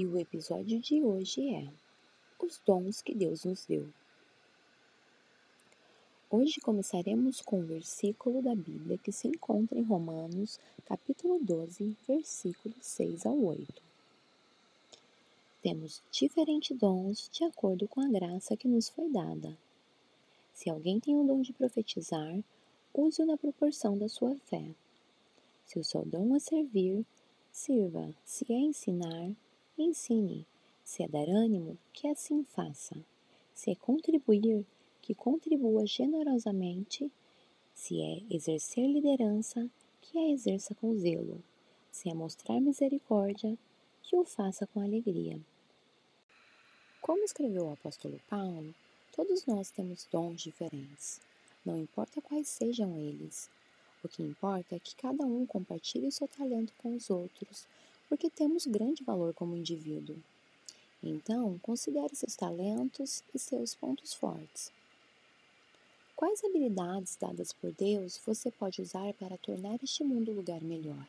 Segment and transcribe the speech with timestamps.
[0.00, 1.68] E o episódio de hoje é
[2.42, 3.86] Os Dons que Deus nos deu.
[6.30, 12.78] Hoje começaremos com o versículo da Bíblia que se encontra em Romanos, capítulo 12, versículos
[12.80, 13.82] 6 ao 8.
[15.60, 19.54] Temos diferentes dons de acordo com a graça que nos foi dada.
[20.54, 22.42] Se alguém tem o dom de profetizar,
[22.94, 24.64] use-o na proporção da sua fé.
[25.66, 27.04] Se o seu dom é servir,
[27.52, 28.14] sirva.
[28.24, 29.30] Se é ensinar,
[29.80, 30.46] ensine.
[30.84, 32.96] Se é dar ânimo, que assim faça.
[33.54, 34.66] Se é contribuir,
[35.00, 37.10] que contribua generosamente.
[37.74, 39.68] Se é exercer liderança,
[40.00, 41.42] que a exerça com zelo.
[41.90, 43.56] Se é mostrar misericórdia,
[44.02, 45.40] que o faça com alegria.
[47.00, 48.74] Como escreveu o apóstolo Paulo,
[49.12, 51.20] todos nós temos dons diferentes,
[51.64, 53.50] não importa quais sejam eles.
[54.02, 57.66] O que importa é que cada um compartilhe seu talento com os outros,
[58.10, 60.16] porque temos grande valor como indivíduo.
[61.00, 64.72] Então, considere seus talentos e seus pontos fortes.
[66.16, 71.06] Quais habilidades dadas por Deus você pode usar para tornar este mundo um lugar melhor?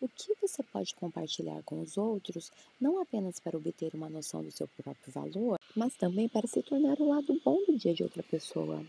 [0.00, 4.50] O que você pode compartilhar com os outros, não apenas para obter uma noção do
[4.50, 8.22] seu próprio valor, mas também para se tornar o lado bom do dia de outra
[8.24, 8.84] pessoa?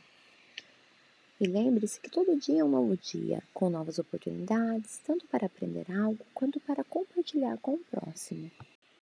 [1.37, 5.85] E lembre-se que todo dia é um novo dia, com novas oportunidades, tanto para aprender
[5.91, 8.49] algo quanto para compartilhar com o próximo.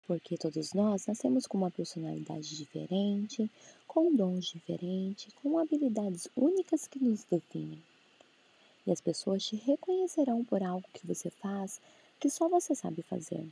[0.07, 3.51] Porque todos nós nascemos com uma personalidade diferente,
[3.87, 7.83] com dons diferentes, com habilidades únicas que nos definem.
[8.87, 11.79] E as pessoas te reconhecerão por algo que você faz
[12.19, 13.45] que só você sabe fazer.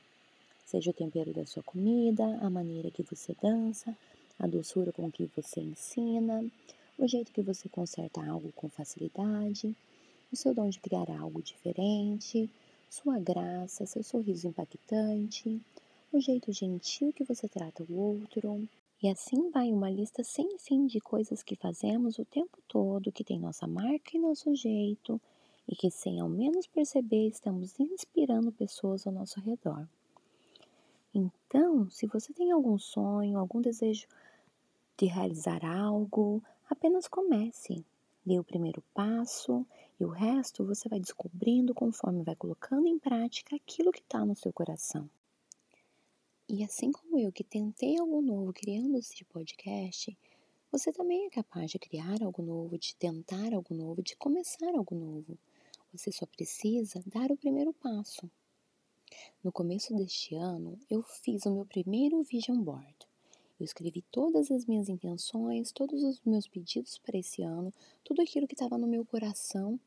[0.66, 3.96] Seja o tempero da sua comida, a maneira que você dança,
[4.40, 6.44] a doçura com que você ensina,
[7.04, 9.76] o jeito que você conserta algo com facilidade,
[10.32, 12.48] o seu dom de criar algo diferente,
[12.88, 15.60] sua graça, seu sorriso impactante,
[16.14, 18.68] o jeito gentil que você trata o outro.
[19.02, 23.24] E assim vai uma lista sem fim de coisas que fazemos o tempo todo, que
[23.24, 25.20] tem nossa marca e nosso jeito,
[25.68, 29.88] e que sem ao menos perceber estamos inspirando pessoas ao nosso redor.
[31.16, 34.06] Então, se você tem algum sonho, algum desejo
[35.06, 36.42] de realizar algo,
[36.72, 37.86] Apenas comece,
[38.26, 39.68] dê o primeiro passo
[40.00, 44.38] e o resto você vai descobrindo conforme vai colocando em prática aquilo que está no
[44.38, 45.10] seu coração.
[46.48, 50.18] E assim como eu que tentei algo novo criando esse podcast,
[50.72, 54.96] você também é capaz de criar algo novo, de tentar algo novo, de começar algo
[54.96, 55.38] novo.
[55.92, 58.32] Você só precisa dar o primeiro passo.
[59.44, 63.11] No começo deste ano, eu fiz o meu primeiro vision board.
[63.62, 67.72] Eu escrevi todas as minhas intenções, todos os meus pedidos para esse ano,
[68.04, 69.80] tudo aquilo que estava no meu coração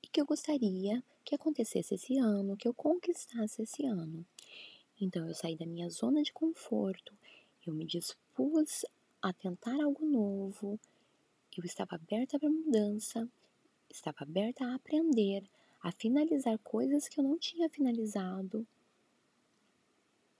[0.00, 4.24] e que eu gostaria que acontecesse esse ano, que eu conquistasse esse ano.
[5.00, 7.12] Então eu saí da minha zona de conforto,
[7.66, 8.84] eu me dispus
[9.20, 10.78] a tentar algo novo,
[11.56, 13.28] eu estava aberta para mudança,
[13.90, 15.42] estava aberta a aprender,
[15.82, 18.64] a finalizar coisas que eu não tinha finalizado.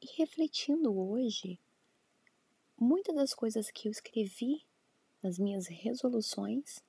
[0.01, 1.59] E refletindo hoje,
[2.81, 4.63] muitas das coisas que eu escrevi
[5.23, 6.81] nas minhas resoluções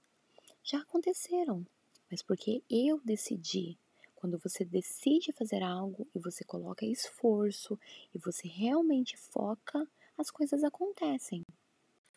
[0.64, 1.66] já aconteceram,
[2.10, 3.78] mas porque eu decidi.
[4.16, 7.80] Quando você decide fazer algo e você coloca esforço
[8.14, 11.44] e você realmente foca, as coisas acontecem.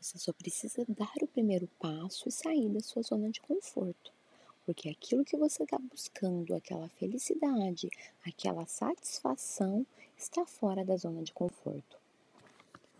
[0.00, 4.12] Você só precisa dar o primeiro passo e sair da sua zona de conforto.
[4.66, 7.88] Porque aquilo que você está buscando, aquela felicidade,
[8.26, 12.01] aquela satisfação, está fora da zona de conforto.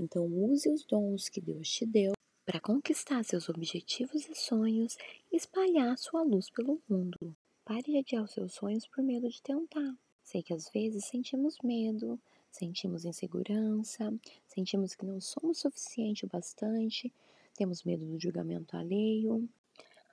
[0.03, 2.13] Então, use os dons que Deus te deu
[2.45, 4.97] para conquistar seus objetivos e sonhos
[5.31, 7.17] e espalhar sua luz pelo mundo.
[7.65, 9.97] Pare de adiar os seus sonhos por medo de tentar.
[10.25, 12.21] Sei que às vezes sentimos medo,
[12.51, 14.13] sentimos insegurança,
[14.49, 17.15] sentimos que não somos suficiente o bastante,
[17.55, 19.49] temos medo do julgamento alheio.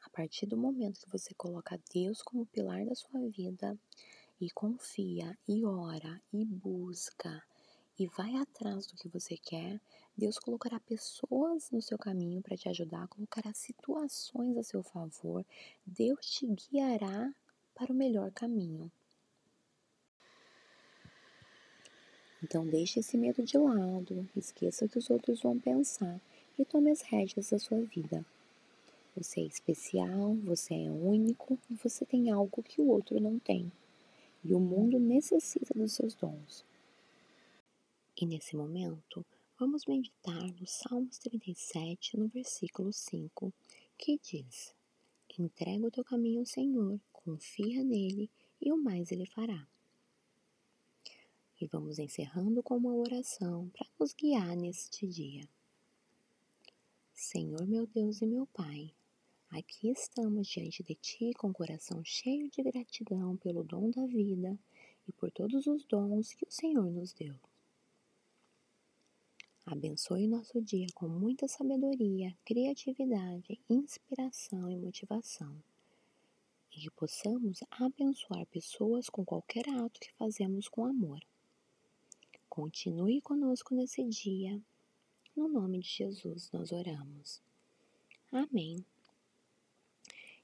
[0.03, 3.75] A partir do momento que você coloca Deus como pilar da sua vida
[4.39, 7.43] e confia, e ora, e busca,
[7.99, 9.79] e vai atrás do que você quer,
[10.17, 15.45] Deus colocará pessoas no seu caminho para te ajudar, colocará situações a seu favor,
[15.85, 17.33] Deus te guiará
[17.75, 18.89] para o melhor caminho.
[22.41, 26.21] Então deixe esse medo de lado, esqueça o que os outros vão pensar
[26.57, 28.25] e tome as rédeas da sua vida.
[29.17, 33.69] Você é especial, você é único e você tem algo que o outro não tem.
[34.41, 36.68] E o mundo necessita dos seus dons.
[38.21, 39.25] E nesse momento,
[39.57, 43.53] vamos meditar no Salmos 37, no versículo 5,
[43.97, 44.75] que diz:
[45.37, 48.29] Entrega o teu caminho ao Senhor, confia nele
[48.61, 49.65] e o mais ele fará.
[51.61, 55.47] E vamos encerrando com uma oração para nos guiar neste dia.
[57.13, 58.93] Senhor meu Deus e meu Pai,
[59.49, 64.59] aqui estamos diante de Ti com o coração cheio de gratidão pelo dom da vida
[65.07, 67.39] e por todos os dons que o Senhor nos deu.
[69.71, 75.55] Abençoe nosso dia com muita sabedoria, criatividade, inspiração e motivação.
[76.75, 81.19] E que possamos abençoar pessoas com qualquer ato que fazemos com amor.
[82.49, 84.59] Continue conosco nesse dia.
[85.35, 87.39] No nome de Jesus nós oramos.
[88.31, 88.83] Amém.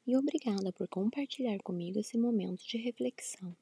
[0.06, 3.58] E obrigada por compartilhar comigo esse momento de reflexão.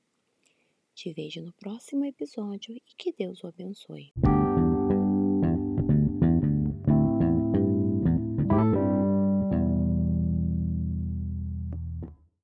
[0.94, 4.12] Te vejo no próximo episódio e que Deus o abençoe.